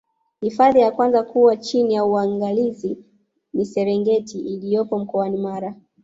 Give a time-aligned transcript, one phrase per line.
[0.41, 2.97] hifadhi ya kwanza kuwa chini ya uangalizi
[3.53, 5.75] ni serengeti iliyopo mkoani mara